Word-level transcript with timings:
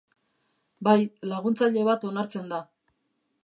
Bai, 0.87 0.95
laguntzaile 1.33 1.83
bat 1.91 2.07
onartzen 2.13 2.51
da. 2.55 2.63